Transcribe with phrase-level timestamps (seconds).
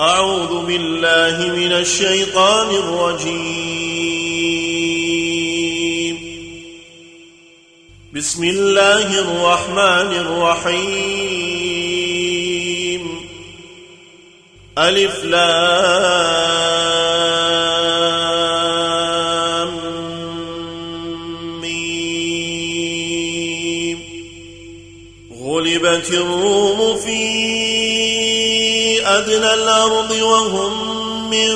[0.00, 3.80] أعوذ بالله من الشيطان الرجيم.
[8.14, 10.80] بسم الله الرحمن الرحيم.
[14.78, 15.40] ألف لام
[21.60, 23.98] ميم.
[25.42, 26.59] غلبت الروم
[29.40, 31.50] أدنى الأرض وهم من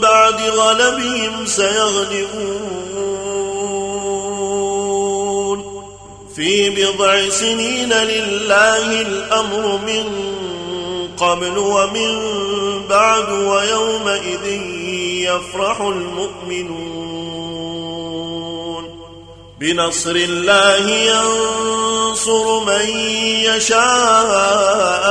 [0.00, 2.80] بعد غلبهم سيغلبون.
[6.36, 10.04] في بضع سنين لله الأمر من
[11.18, 12.20] قبل ومن
[12.88, 14.46] بعد ويومئذ
[15.24, 17.00] يفرح المؤمنون.
[19.60, 22.88] بنصر الله ينصر من
[23.44, 25.10] يشاء.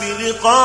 [0.00, 0.58] بلقاء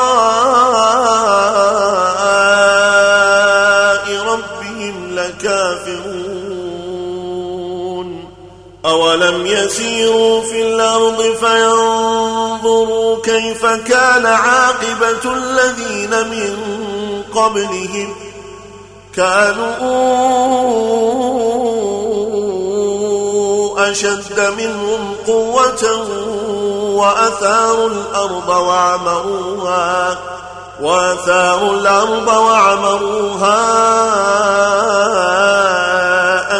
[4.27, 6.53] ربهم لكافرون.
[8.85, 16.57] أولم يسيروا في الأرض فينظروا كيف كان عاقبة الذين من
[17.35, 18.15] قبلهم.
[19.15, 19.73] كانوا
[23.91, 26.05] أشد منهم قوة
[26.93, 30.17] وأثاروا الأرض وعمروها
[30.81, 33.63] وأثاروا الأرض وعمروها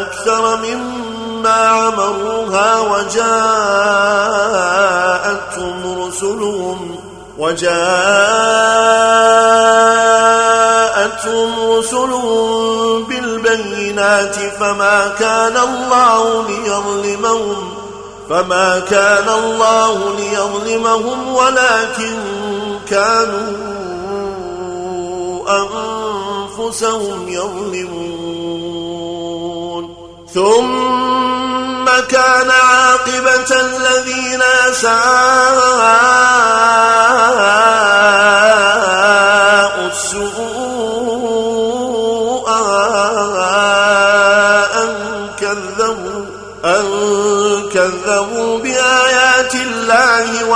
[0.02, 3.34] أكثر مما عمروها وجاءتهم
[6.08, 7.00] رسلهم
[7.38, 7.84] وجاءتهم
[11.72, 17.63] رسلهم بالبينات فما كان الله ليظلمهم
[18.34, 22.18] فما كان الله ليظلمهم ولكن
[22.90, 23.54] كانوا
[25.50, 28.24] أنفسهم يظلمون
[30.34, 35.04] ثم كان عاقبة الذين أساءوا
[39.88, 40.53] السوء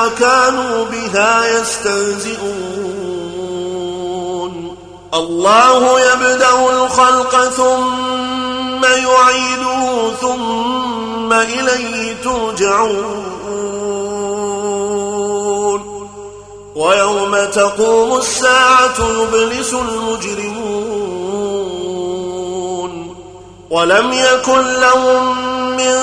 [0.07, 2.67] الله وكانوا بها يستهزئون.
[5.13, 13.23] الله يبدأ الخلق ثم يعيده ثم إليه ترجعون.
[16.75, 21.07] ويوم تقوم الساعة يبلس المجرمون.
[23.69, 25.37] ولم يكن لهم
[25.77, 25.95] من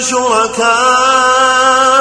[0.00, 1.97] شركائهم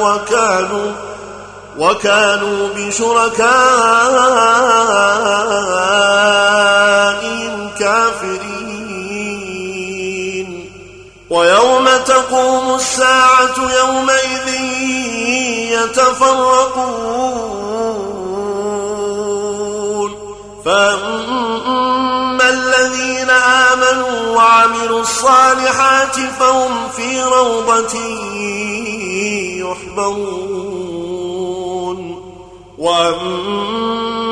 [0.00, 0.92] وكانوا
[1.78, 3.54] وكانوا بشركائهم
[7.78, 8.84] كافرين.
[11.30, 14.48] ويوم تقوم الساعة يومئذ
[15.74, 17.24] يتفرقون.
[20.64, 23.30] فأما الذين
[24.44, 27.94] وعملوا الصالحات فهم في روضة
[29.64, 30.84] يحبرون.
[32.78, 34.24] وأما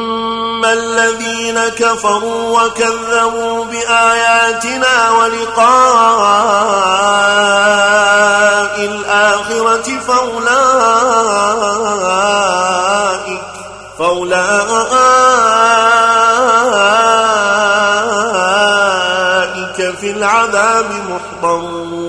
[0.73, 5.63] الذين كفروا وكذبوا بآياتنا ولقاء
[8.85, 11.03] الآخرة فأولئك
[13.99, 14.93] فأولئك
[20.03, 22.03] في العذاب محضرون.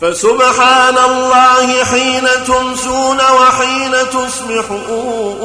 [0.00, 5.42] فسبحان الله حين تمسون وحين تصبحون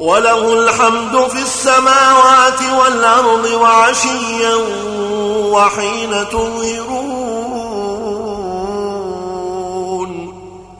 [0.00, 4.54] وله الحمد في السماوات والأرض وعشيا
[5.52, 7.23] وحين تظهرون.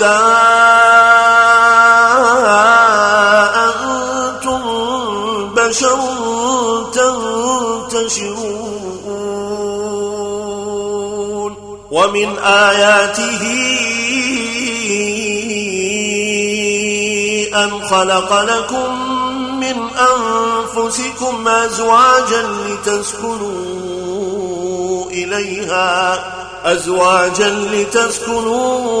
[0.00, 0.40] إذا
[5.56, 5.98] بشر
[7.92, 8.40] تنتشرون
[11.90, 13.42] ومن آياته
[17.54, 19.10] أن خلق لكم
[19.60, 23.60] من أنفسكم أزواجا لتسكنوا
[25.10, 26.24] إليها
[26.64, 29.00] أزواجا لتسكنوا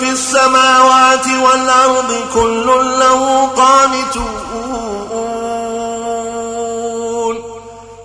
[0.00, 2.66] في السماوات والأرض كل
[2.98, 4.30] له قانتون.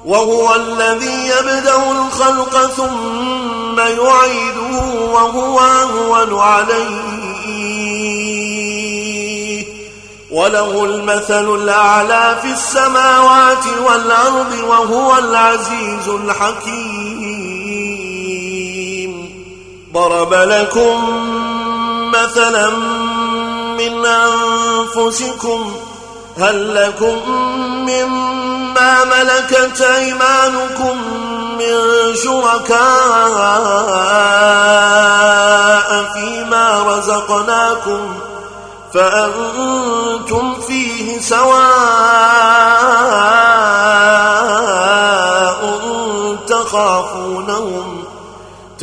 [0.05, 7.15] وهو الذي يبدأ الخلق ثم يعيده وهو أهون عليه.
[10.31, 17.35] وله المثل الأعلى في السماوات والأرض وهو العزيز الحكيم.
[19.93, 21.44] ضرب لكم
[22.23, 22.69] مثلا
[23.77, 25.73] من أنفسكم
[26.37, 27.17] هل لكم
[27.89, 30.97] مما ملكت أيمانكم
[31.59, 31.75] من
[32.15, 32.85] شركاء
[36.13, 38.13] فيما رزقناكم
[38.93, 41.65] فأنتم فيه سواء
[46.47, 48.04] تخافونهم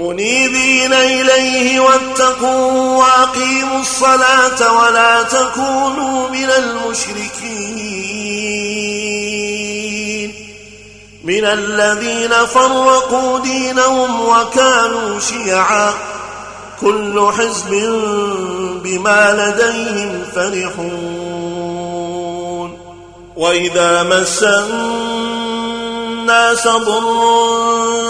[0.00, 7.90] منيبين إليه واتقوا وأقيموا الصلاة ولا تكونوا من المشركين
[11.24, 15.92] من الذين فرقوا دينهم وكانوا شيعا
[16.80, 17.70] كل حزب
[18.82, 21.90] بما لديهم فرحون
[23.36, 24.42] وإذا مس
[26.22, 28.09] الناس ضر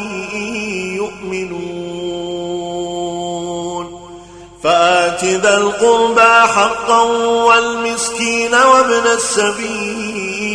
[1.33, 1.91] يؤمنون
[4.63, 7.01] فآت ذا القربى حقا
[7.45, 10.51] والمسكين وابن السبيل.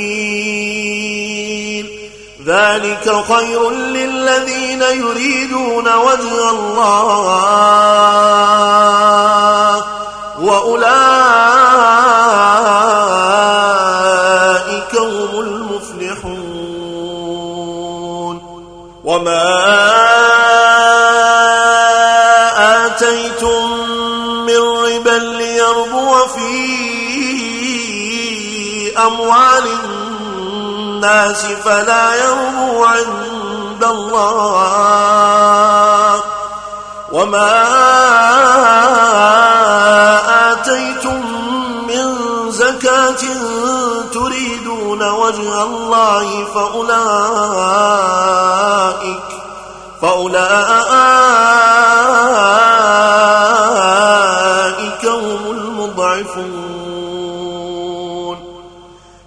[2.47, 8.15] ذلك خير للذين يريدون وجه الله.
[29.06, 34.86] أموال الناس فلا يربو عند الله.
[37.12, 37.52] وما
[40.52, 41.22] آتيتم
[41.88, 42.06] من
[42.50, 43.22] زكاة
[44.12, 47.26] تريدون وجه الله فأولئك
[50.02, 50.66] فأولئك
[55.06, 56.65] هم المضعفون.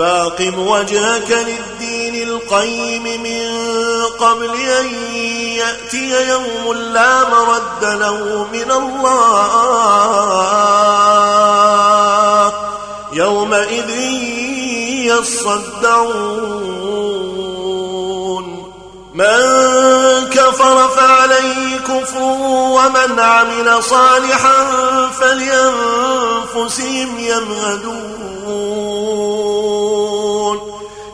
[0.00, 3.48] فاقم وجهك للدين القيم من
[4.18, 4.86] قبل أن
[5.56, 9.32] يأتي يوم لا مرد له من الله
[13.12, 13.90] يومئذ
[15.10, 16.40] يصدعون.
[19.14, 19.40] من
[20.30, 24.66] كفر فعليه كفر ومن عمل صالحا
[25.20, 26.38] فلينفسهم
[27.18, 28.89] يمهدون.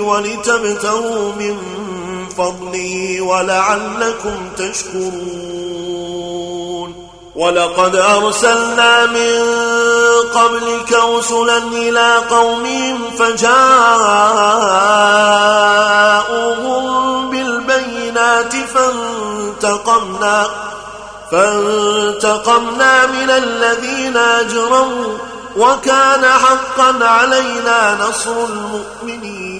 [0.00, 1.56] ولتبتغوا من
[2.38, 5.90] فضله ولعلكم تشكرون.
[7.36, 9.40] ولقد أرسلنا من
[10.34, 13.60] قبلك رسلا إلى قومهم فجاءوهم
[17.30, 20.46] بالبينات فانتقمنا
[21.30, 25.18] فانتقمنا من الذين أجرموا
[25.56, 29.59] وكان حقا علينا نصر المؤمنين.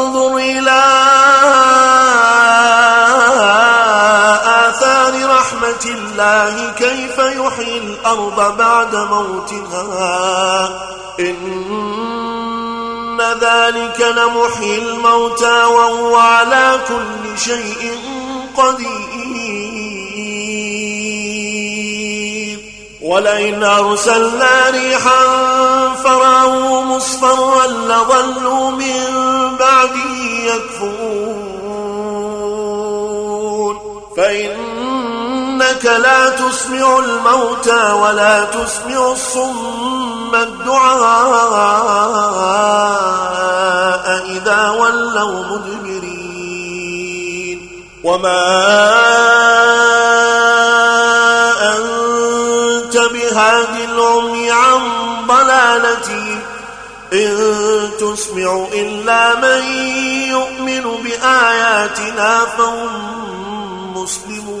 [7.51, 10.69] يحيي الأرض بعد موتها.
[11.19, 17.97] إن ذلك لمحيي الموتى وهو على كل شيء
[18.57, 18.91] قدير.
[23.01, 25.25] ولئن أرسلنا ريحا
[26.03, 29.05] فراه مصفرا لظلوا من
[29.59, 31.51] بعده يكفرون.
[34.17, 36.29] فإنك لا
[36.71, 40.85] تسمع الموتى ولا تسمع الصم الدعاء
[44.29, 46.87] إذا ولوا مدبرين.
[48.03, 48.47] وما
[51.75, 54.81] أنت بهاد العمي عن
[55.27, 56.39] ضلالتهم
[57.13, 59.63] إن تسمع إلا من
[60.29, 62.89] يؤمن بآياتنا فهم
[63.93, 64.60] مسلمون.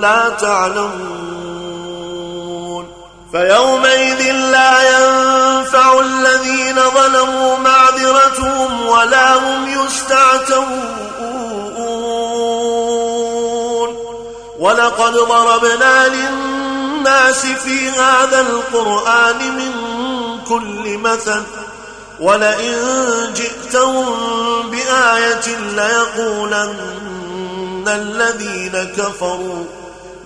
[0.00, 1.38] لا تعلمون
[3.32, 11.08] فيومئذ لا ينفع الذين ظلموا معذرتهم ولا هم يستعتبون
[14.58, 19.72] ولقد ضربنا للناس في هذا القرآن من
[20.48, 21.42] كل مثل
[22.20, 22.76] ولئن
[23.34, 24.06] جئتهم
[24.70, 26.78] بآية ليقولن
[27.88, 29.64] الذين كفروا